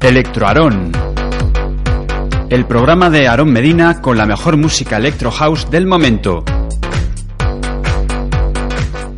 [0.00, 0.90] Electroarón.
[2.48, 6.42] El programa de Aarón Medina con la mejor música electro house del momento.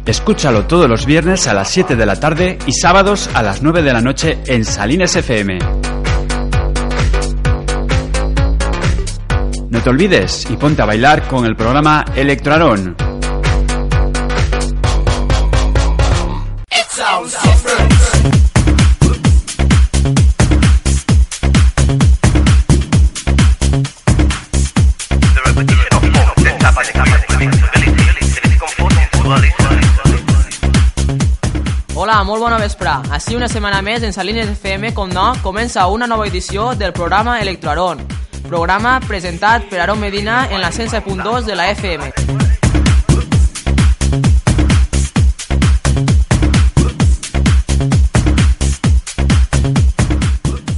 [0.04, 3.80] Escúchalo todos los viernes a las 7 de la tarde y sábados a las 9
[3.80, 5.58] de la noche en Salines FM.
[9.70, 13.11] No te olvides y ponte a bailar con el programa Electroarón.
[32.32, 32.88] Molt bona vespre.
[33.12, 37.34] Així una setmana més en Salines FM, com no, comença una nova edició del programa
[37.44, 38.00] Electroaron.
[38.46, 42.08] Programa presentat per Aaron Medina en la 107.2 de la FM.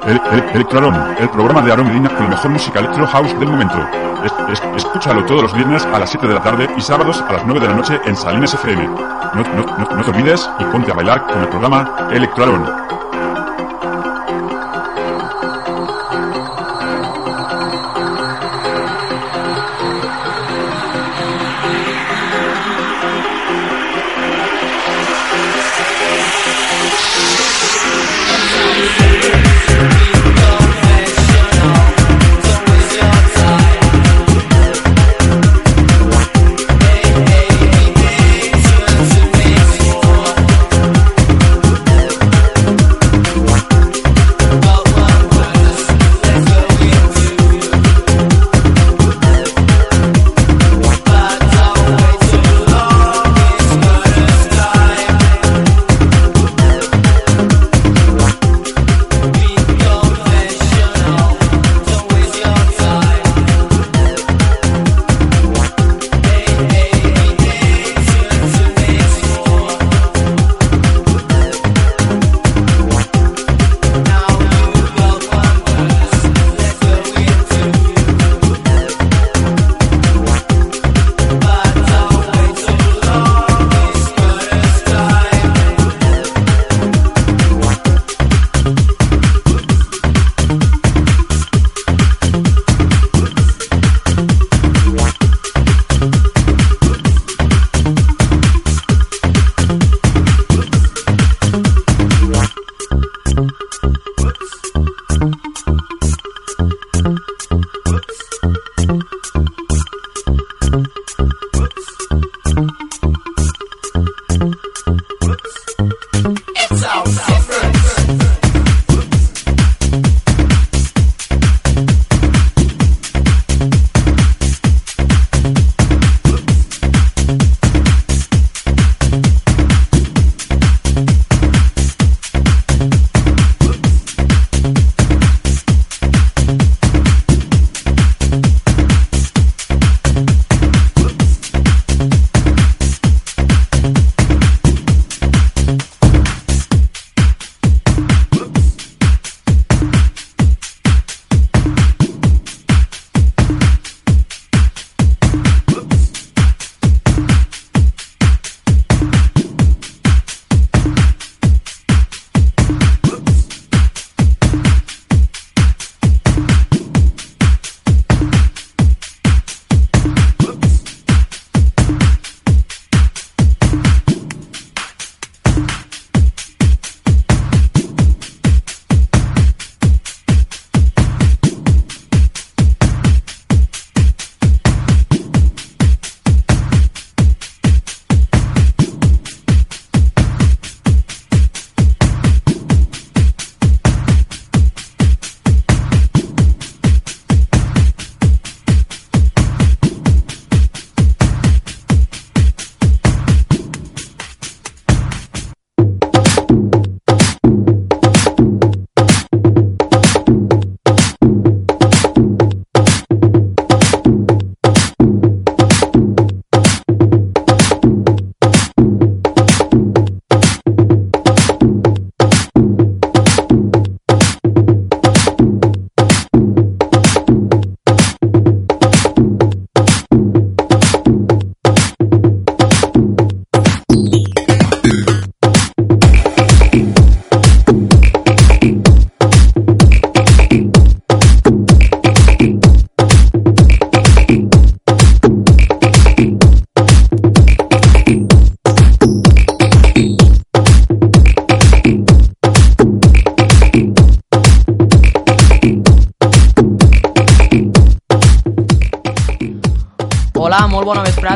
[0.08, 0.44] El, el,
[1.18, 3.76] el programa de Aaron Medina con la mejor música electro house del momento.
[4.24, 7.32] Es- es- escúchalo todos los viernes a las 7 de la tarde y sábados a
[7.34, 8.86] las 9 de la noche en Salines FM.
[8.88, 12.87] No, no- no- no te olvides y ponte a bailar con el programa Electroarón.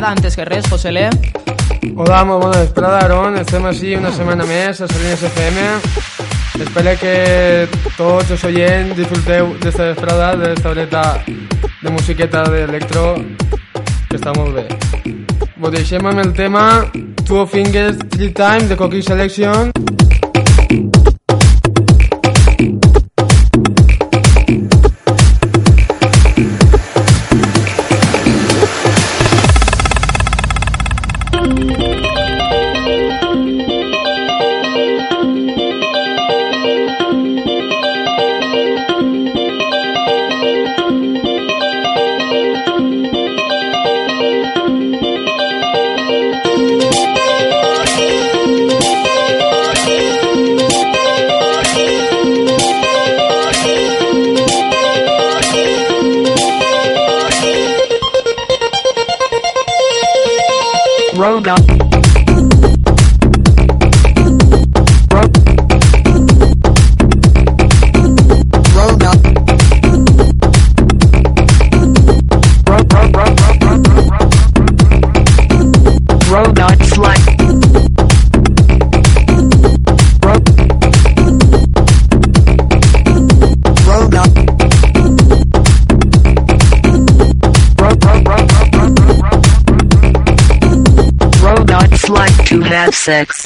[0.03, 1.11] vesprada, antes que res, José Le.
[1.97, 3.37] Hola, molt bona vesprada, Aaron.
[3.39, 5.67] Estem així una setmana més a Salines FM.
[6.63, 11.03] Espero que tots els oients disfruteu d'esta vesprada, d'esta horeta
[11.83, 13.17] de musiqueta d'electro,
[14.09, 14.67] que està molt bé.
[15.63, 16.87] Ho deixem amb el tema
[17.25, 19.72] Two Fingers Three Time de Cookie Selection
[61.23, 61.82] Grown up.
[92.53, 93.42] to have sex.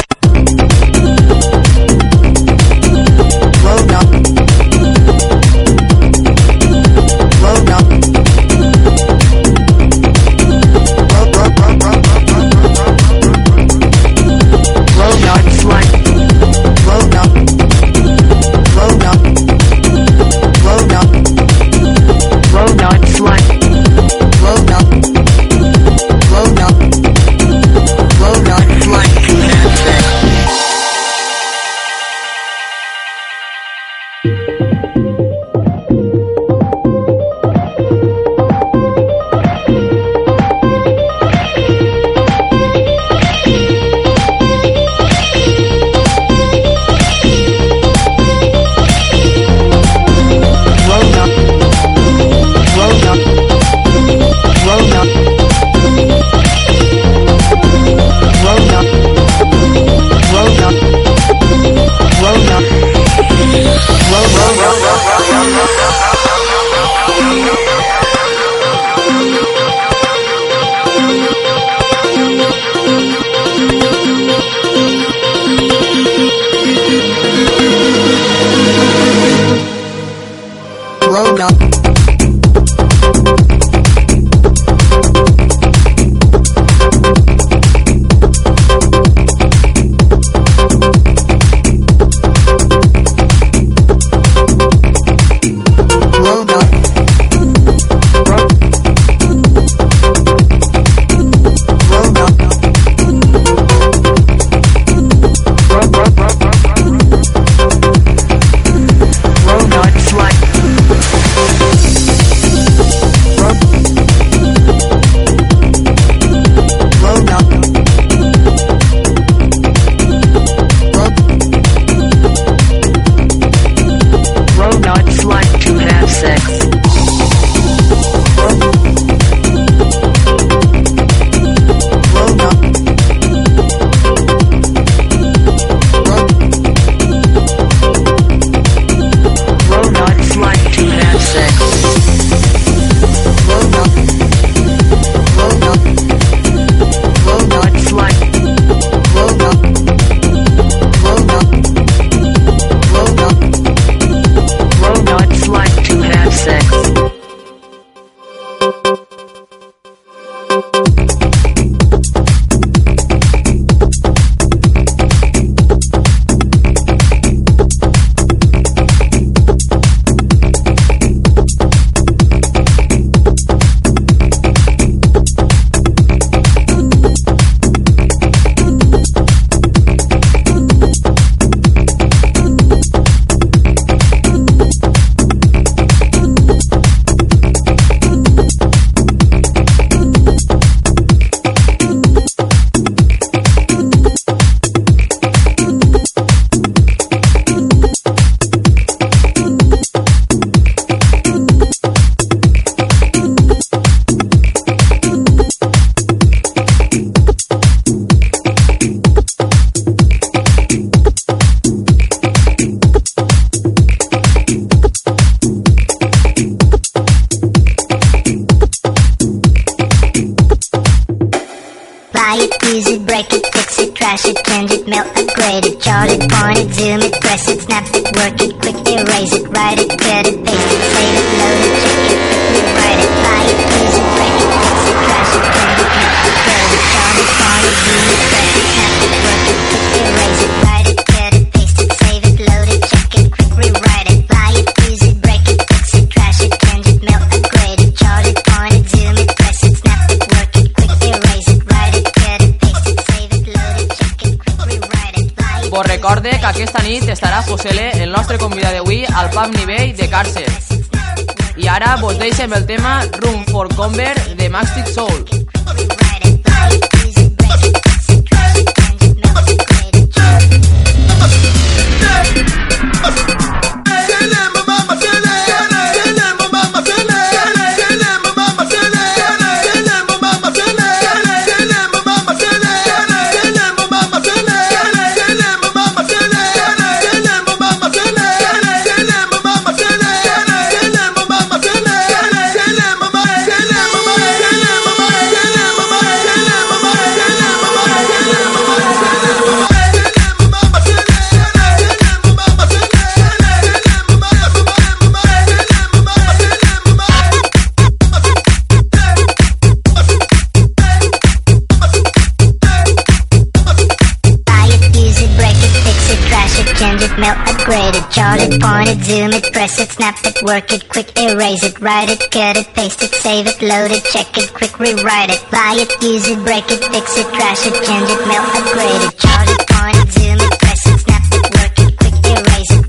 [318.27, 321.79] Start it, point it, zoom it, press it, snap it, work it, quick erase it,
[321.79, 325.41] write it, cut it, paste it, save it, load it, check it, quick rewrite it,
[325.53, 329.17] buy it, use it, break it, fix it, trash it, change it, mail, upgrade it,
[329.17, 332.86] chart it, point it, zoom it, press it, snap it, work it, quick erase it.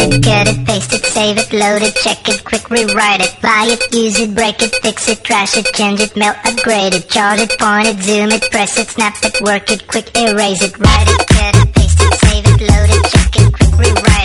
[0.00, 3.66] It, cut it, paste it, save it, load it, check it, quick rewrite it, buy
[3.66, 7.40] it, use it, break it, fix it, trash it, change it, melt, upgrade it, chart
[7.40, 11.08] it, point it, zoom it, press it, snap it, work it, quick erase it, write
[11.08, 14.17] it, cut it, paste it, save it, load it, check it, quick rewrite it.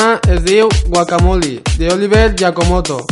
[0.00, 3.04] Tema es diu Guacamole, de Oliver Giacomoto.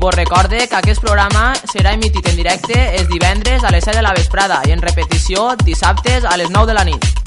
[0.00, 4.06] Vos recorde que aquest programa serà emitit en directe els divendres a les 7 de
[4.08, 7.19] la vesprada i en repetició dissabtes a les 9 de la nit.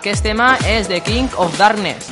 [0.00, 2.09] Aquest tema és The King of Darkness.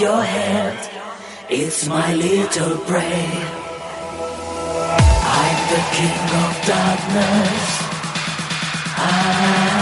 [0.00, 0.78] Your head.
[1.48, 3.28] It's my little prey.
[5.40, 7.70] I'm the king of darkness.
[8.96, 9.72] Ah,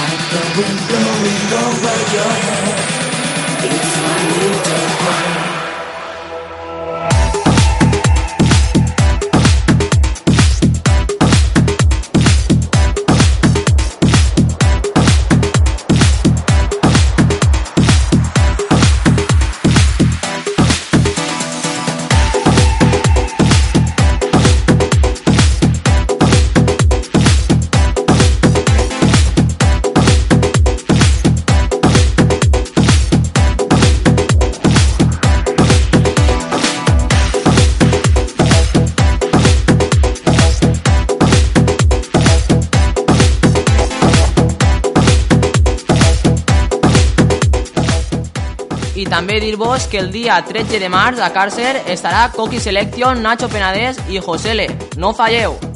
[0.00, 2.76] I'm the wind blowing over your head.
[3.64, 5.53] It's my little prey.
[49.34, 53.98] També dir-vos que el dia 13 de març a Càrcer estarà Coqui Selection, Nacho Penedès
[54.06, 54.70] i Josele.
[54.94, 55.73] No falleu!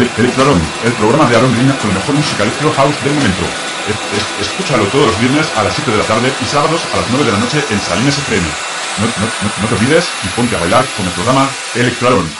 [0.00, 3.12] El, el, Electrarón, el programa de Aaron Green con la mejor música electro house del
[3.14, 3.44] momento.
[3.84, 6.96] Es- es- escúchalo todos los viernes a las 7 de la tarde y sábados a
[6.96, 8.56] las 9 de la noche en Salinas FM.
[8.96, 12.38] No, te olvides y ponte a bailar con el programa Electrarón.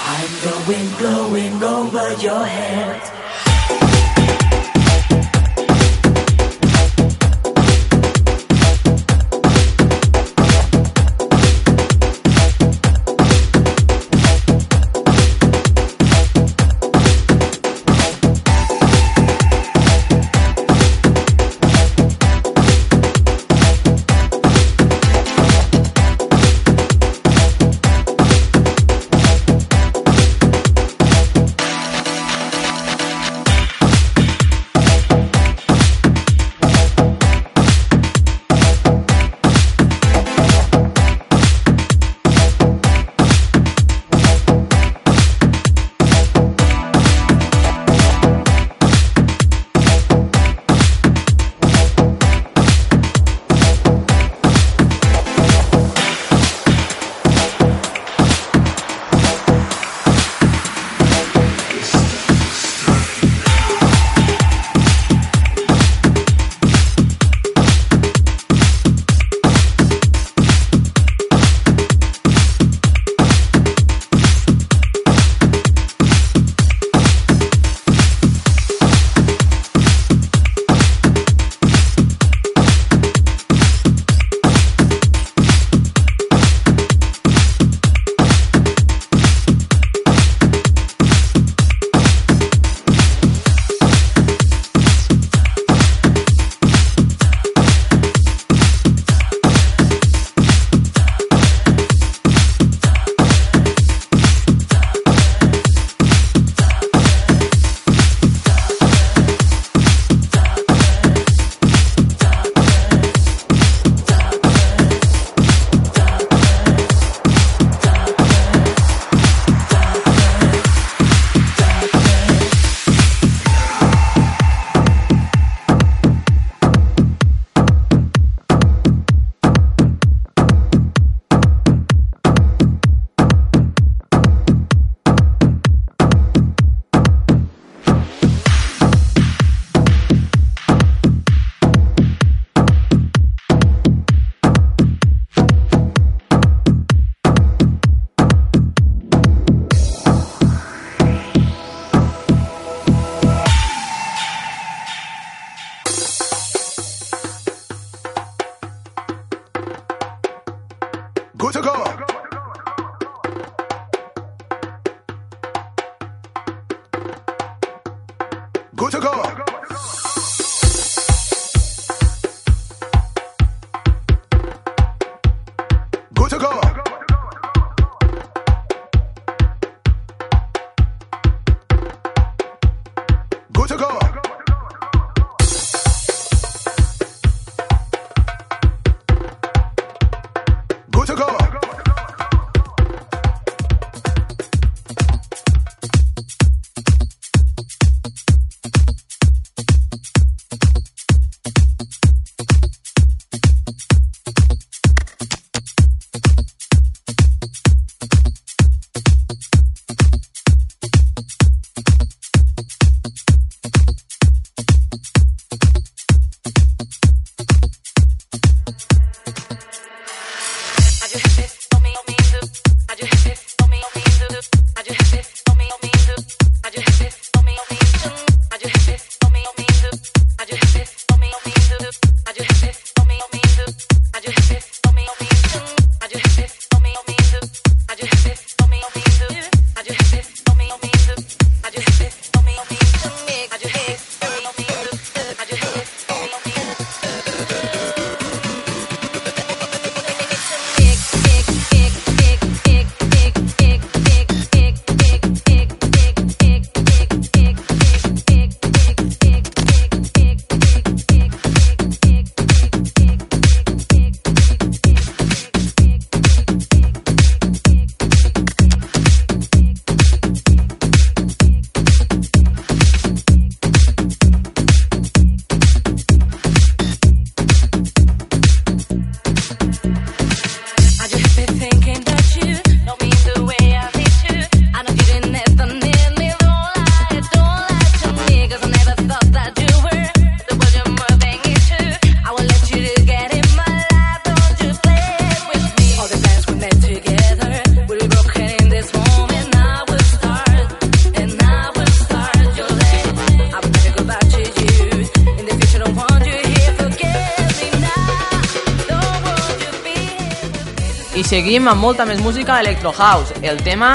[311.31, 313.37] Seguim amb molta més música electro house.
[313.47, 313.93] El tema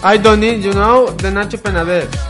[0.00, 2.25] I Don't Need You Know de Nacho Penades.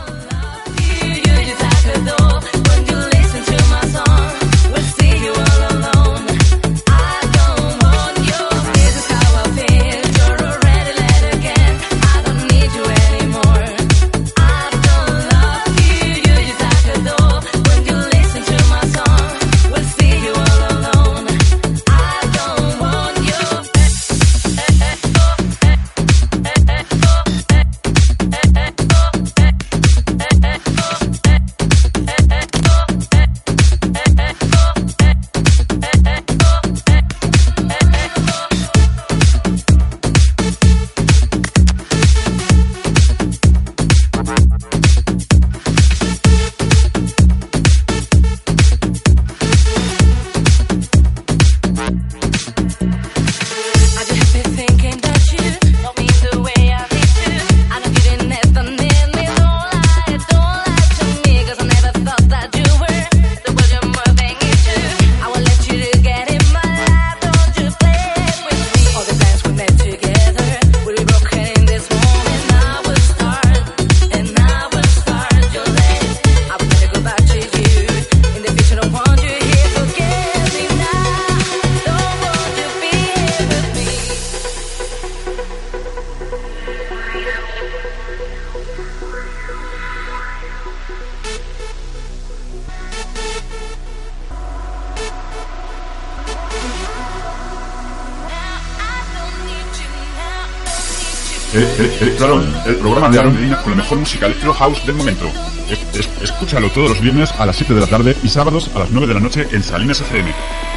[102.17, 105.25] Claro, el programa de Aaron Medina con la mejor música electro house del momento.
[105.69, 108.79] Es- es- escúchalo todos los viernes a las 7 de la tarde y sábados a
[108.79, 110.29] las 9 de la noche en Salinas FM.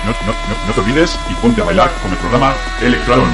[0.06, 3.28] No, no, no, no te olvides y ponte a bailar con el programa Electroarón.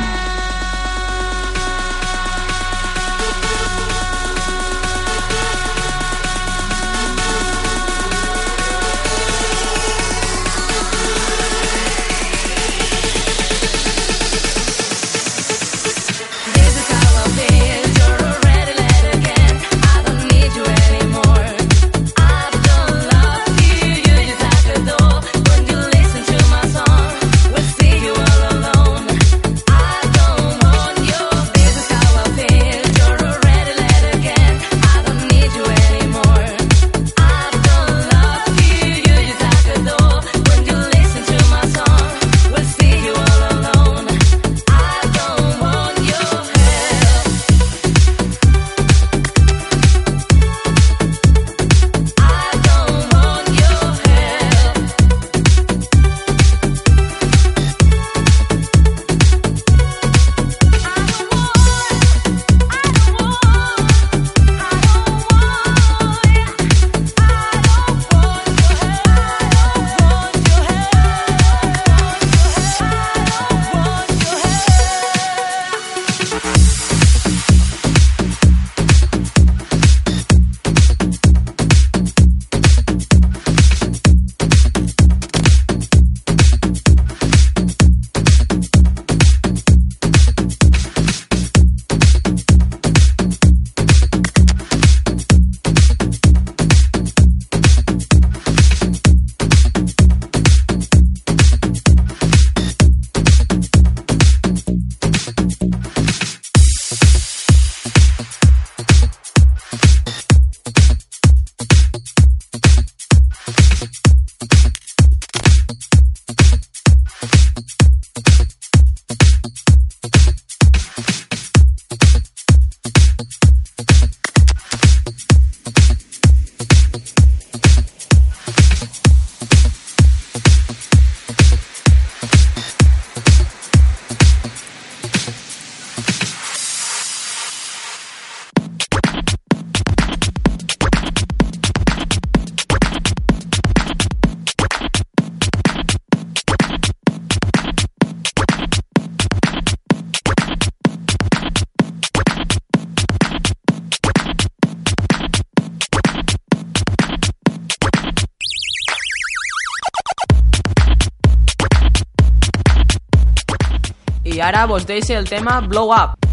[164.47, 166.26] Ara vos deixo el tema Blow Up.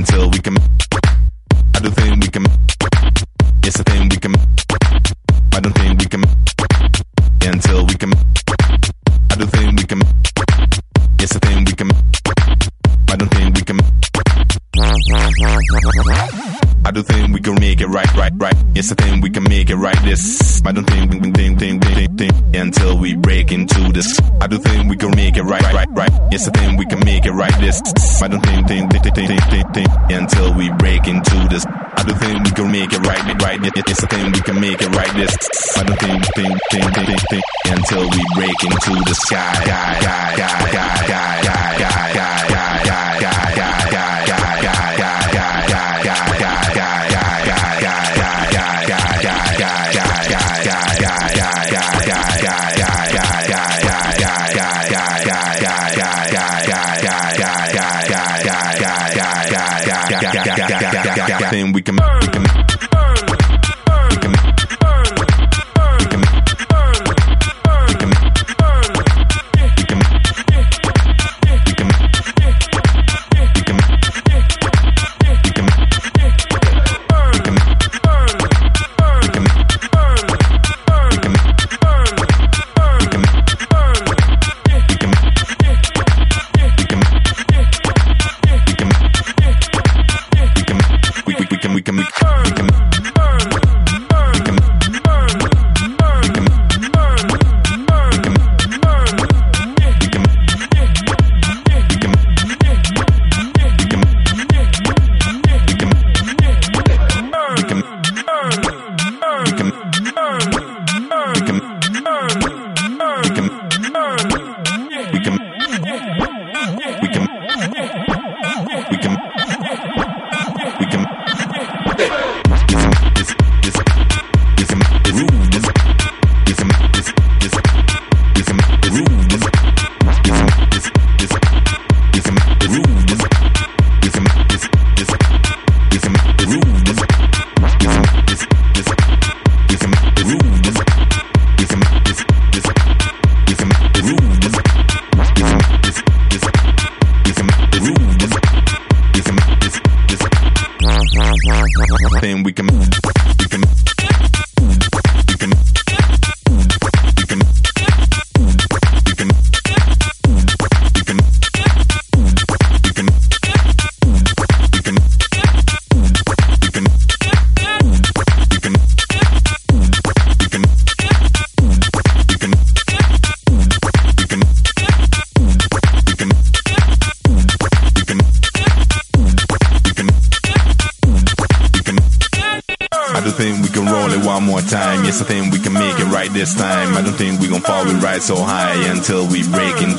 [0.00, 0.56] Until we can.
[1.74, 2.46] I do think we can.
[3.62, 4.69] It's a thing we can.
[17.02, 18.54] don't think we can make it right, right, right.
[18.74, 19.96] Yes, I think we can make it right.
[20.04, 24.20] This I don't think, think, think, think, think, think until we break into this.
[24.40, 26.12] I don't think we can make it right, right, right.
[26.30, 27.54] Yes, I think we can make it right.
[27.60, 27.80] This
[28.20, 31.64] I don't think, think, think, think, think, think, think until we break into this.
[31.66, 33.60] I don't think we can make it right, right.
[33.88, 35.14] Yes, I think we can make it right.
[35.14, 35.32] This
[35.78, 39.54] I don't think, think, think, think, think, think until we break into the sky.
[39.54, 42.59] sky, sky, sky, sky, sky, sky, sky, sky.
[61.50, 62.59] Then we can, we can,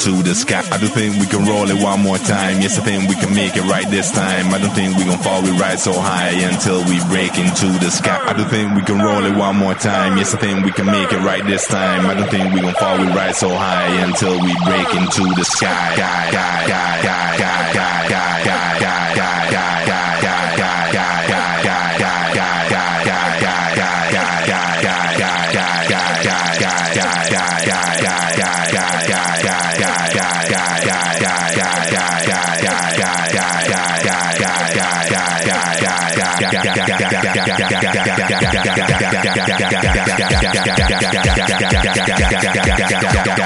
[0.01, 0.65] to the sky.
[0.71, 2.61] I do think we can roll it one more time.
[2.61, 4.53] Yes, I think we can make it right this time.
[4.53, 7.91] I don't think we gon' fall, we ride so high until we break into the
[7.91, 8.17] sky.
[8.25, 10.17] I do think we can roll it one more time.
[10.17, 12.07] Yes, I think we can make it right this time.
[12.07, 15.45] I don't think we gon' fall, we ride so high until we break into the
[15.45, 15.95] sky.
[15.95, 17.73] Guy, guy, guy, guy, guy,
[18.09, 18.60] guy, guy.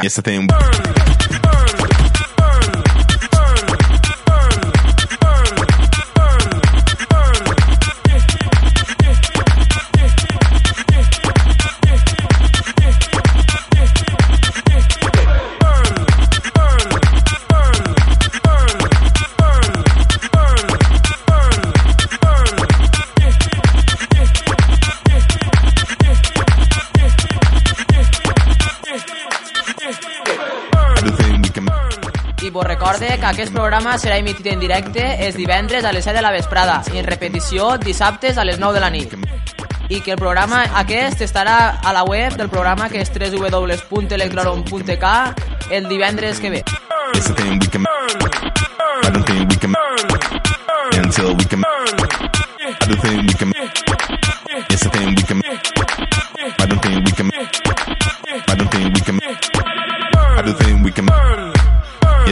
[0.05, 0.84] Essa tem um.
[33.15, 36.21] Vos recorde que aquest programa serà emitit en directe els divendres a les 7 de
[36.21, 39.13] la vesprada i en repetició dissabtes a les 9 de la nit.
[39.87, 45.05] I que el programa aquest estarà a la web del programa que és www.electroaron.k
[45.71, 46.63] el divendres que ve.
[46.65, 46.67] I
[47.21, 47.85] don't think we can.
[48.99, 49.55] I don't think we
[59.01, 59.19] can.
[60.35, 61.34] I don't think we can.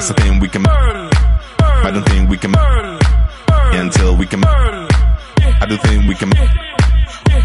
[0.03, 0.65] It's a thing we can.
[0.67, 2.53] I don't think we can.
[3.71, 4.43] Until we can.
[4.43, 6.29] I don't think we can.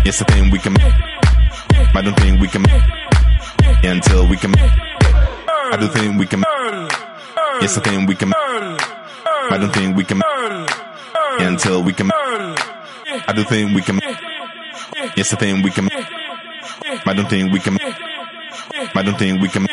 [0.05, 0.75] It's a thing we can.
[0.77, 2.65] I don't think we can.
[3.85, 4.55] Until we can.
[4.59, 6.43] I don't think we can.
[7.63, 8.33] It's a thing we can.
[8.35, 10.21] I don't think we can.
[11.39, 12.11] Until we can.
[12.11, 14.01] I don't think we can.
[15.17, 15.89] It's a thing we can.
[17.07, 17.79] I don't think we can.
[18.97, 19.69] I don't think we can.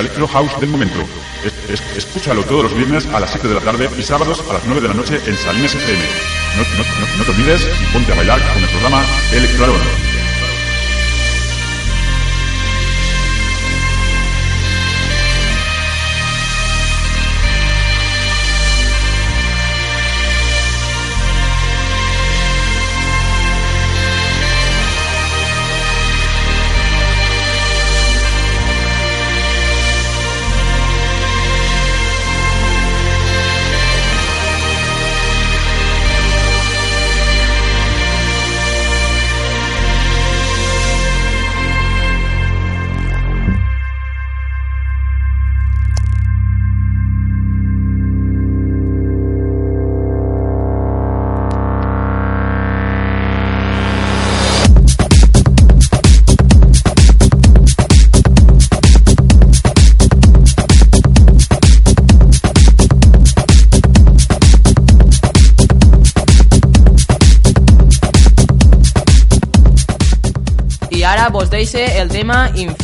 [0.00, 0.98] Electro house del momento.
[1.44, 4.54] Es- es- escúchalo todos los viernes a las 7 de la tarde y sábados a
[4.54, 6.02] las 9 de la noche en Salinas FM.
[6.56, 10.09] No, no- no- te olvides y ponte a bailar con el programa Electroarón.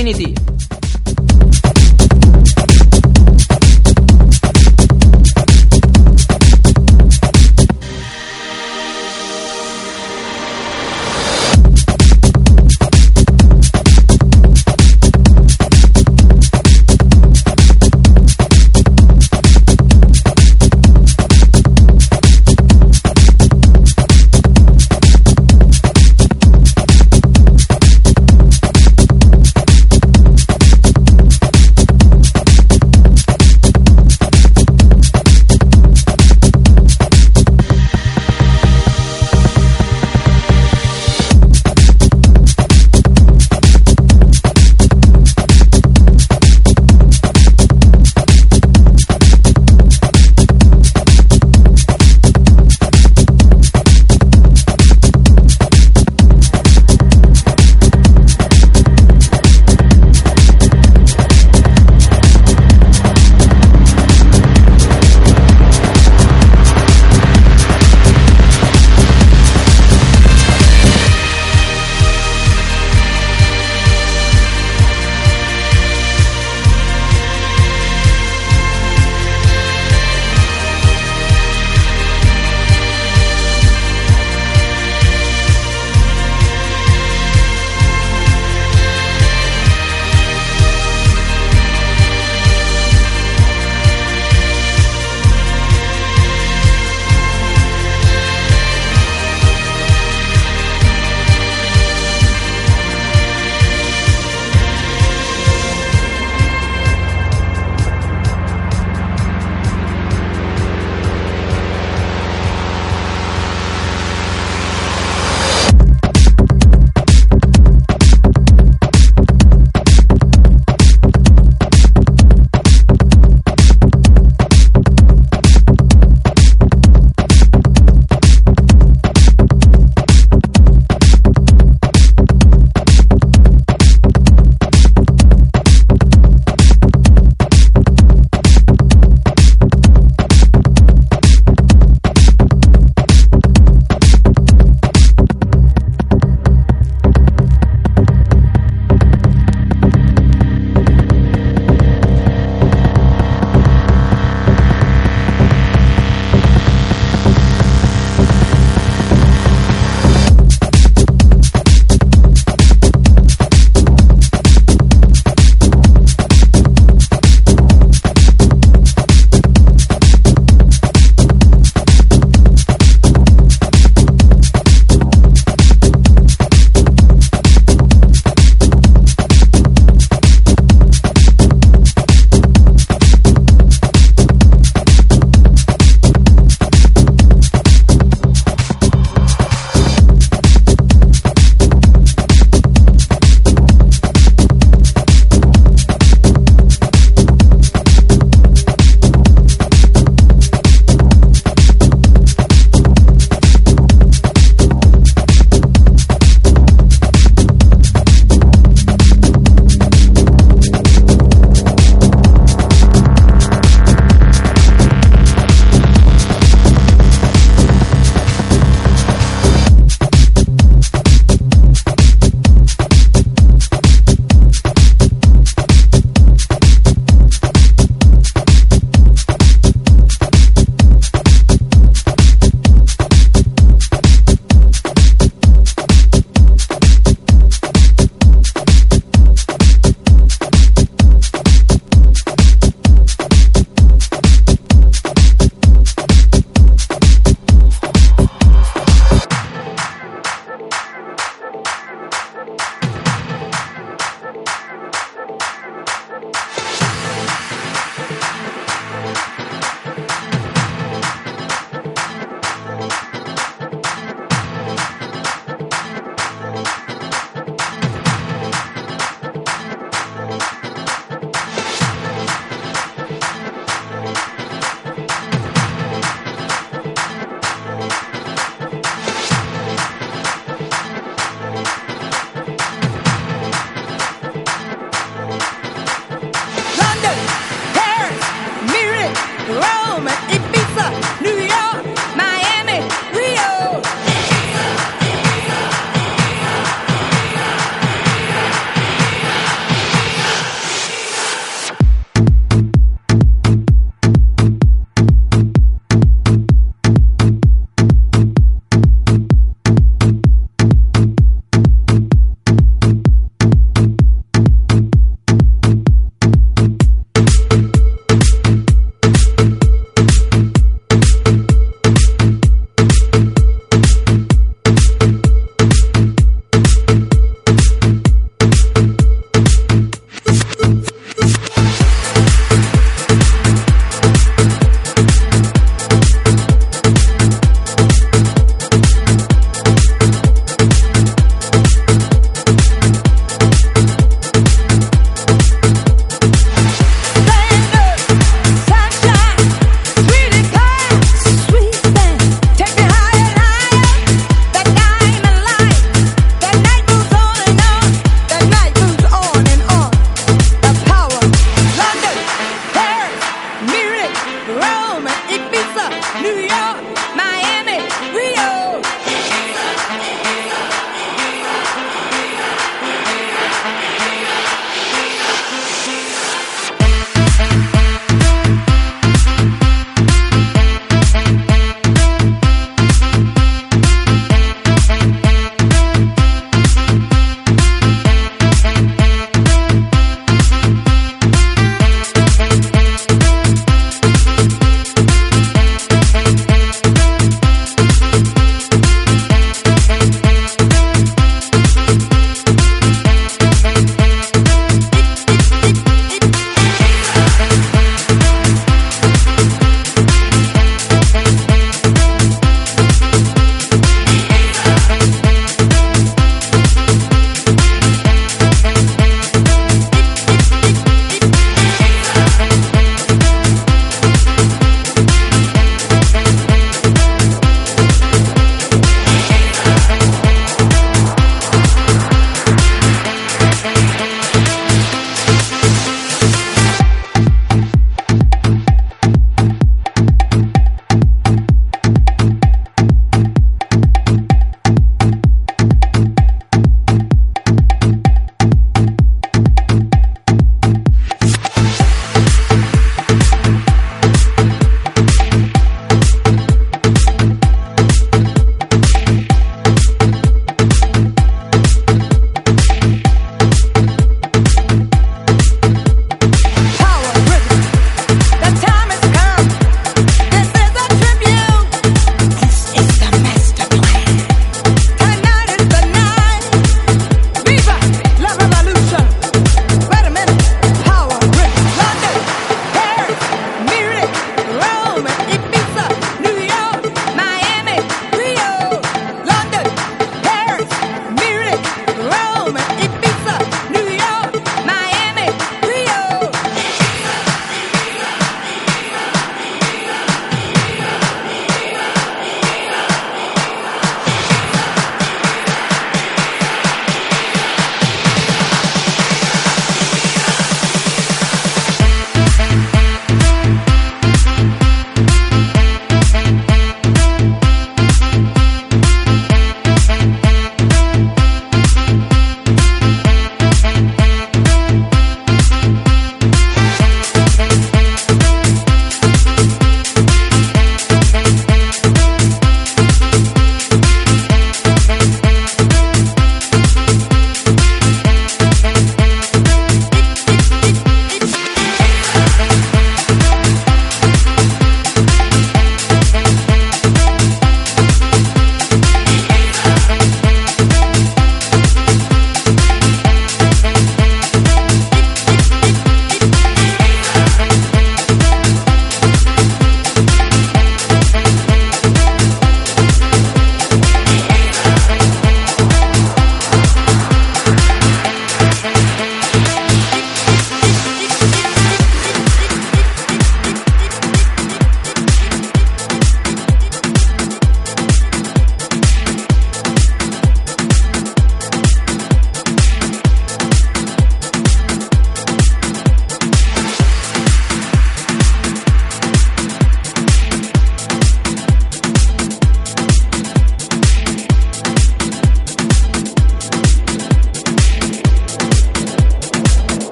[0.00, 0.39] Infinity.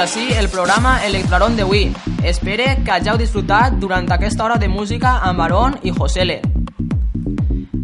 [0.00, 1.90] Fins així el programa Electraron d'avui.
[2.24, 6.40] Espere que hàgiu disfrutat durant aquesta hora de música amb Aaron i Josele.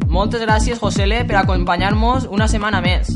[0.09, 3.13] Moltes gràcies, Josele, per acompanyar-nos una setmana més.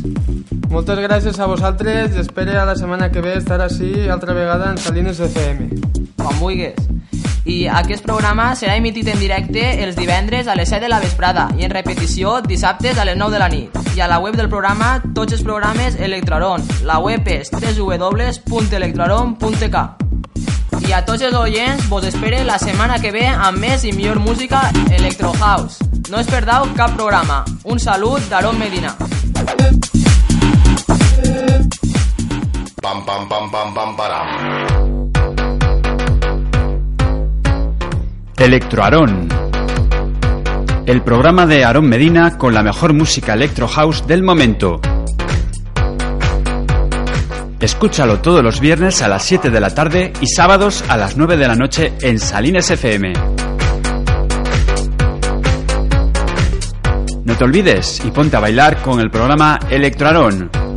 [0.68, 4.70] Moltes gràcies a vosaltres i espere a la setmana que ve estar així altra vegada
[4.70, 5.70] en Salines FM.
[6.20, 6.89] quan vulguis.
[7.44, 11.48] I aquest programa serà emitit en directe els divendres a les 7 de la vesprada
[11.56, 13.70] i en repetició dissabtes a les 9 de la nit.
[13.96, 16.62] I a la web del programa tots els programes Electraron.
[16.84, 19.76] La web és www.electraron.k
[20.88, 24.18] I a tots els oients vos espere la setmana que ve amb més i millor
[24.20, 25.78] música Electro House.
[26.10, 27.44] No es perdau cap programa.
[27.64, 28.96] Un salut d'Aaron Medina.
[32.80, 34.99] Pam pam pam pam pam param.
[38.40, 39.28] Electroarón.
[40.86, 44.80] El programa de Aarón Medina con la mejor música electro house del momento.
[47.60, 51.36] Escúchalo todos los viernes a las 7 de la tarde y sábados a las 9
[51.36, 53.12] de la noche en Salines FM.
[57.24, 60.69] No te olvides y ponte a bailar con el programa Electroarón.